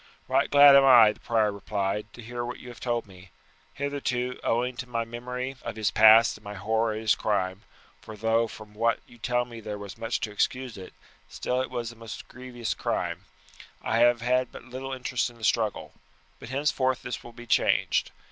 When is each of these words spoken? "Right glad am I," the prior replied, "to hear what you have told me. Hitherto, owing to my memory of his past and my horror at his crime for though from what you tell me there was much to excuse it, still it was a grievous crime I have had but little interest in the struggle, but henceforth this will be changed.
"Right 0.27 0.49
glad 0.49 0.75
am 0.75 0.83
I," 0.83 1.11
the 1.11 1.19
prior 1.19 1.51
replied, 1.51 2.11
"to 2.13 2.23
hear 2.23 2.43
what 2.43 2.57
you 2.57 2.69
have 2.69 2.79
told 2.79 3.05
me. 3.05 3.29
Hitherto, 3.75 4.39
owing 4.43 4.75
to 4.77 4.89
my 4.89 5.05
memory 5.05 5.57
of 5.61 5.75
his 5.75 5.91
past 5.91 6.37
and 6.37 6.43
my 6.43 6.55
horror 6.55 6.95
at 6.95 7.01
his 7.01 7.13
crime 7.13 7.61
for 8.01 8.17
though 8.17 8.47
from 8.47 8.73
what 8.73 8.99
you 9.05 9.19
tell 9.19 9.45
me 9.45 9.59
there 9.59 9.77
was 9.77 9.99
much 9.99 10.19
to 10.21 10.31
excuse 10.31 10.75
it, 10.75 10.93
still 11.29 11.61
it 11.61 11.69
was 11.69 11.91
a 11.91 12.09
grievous 12.27 12.73
crime 12.73 13.25
I 13.83 13.99
have 13.99 14.21
had 14.21 14.51
but 14.51 14.63
little 14.65 14.91
interest 14.91 15.29
in 15.29 15.37
the 15.37 15.43
struggle, 15.43 15.93
but 16.39 16.49
henceforth 16.49 17.03
this 17.03 17.23
will 17.23 17.31
be 17.33 17.45
changed. 17.45 18.09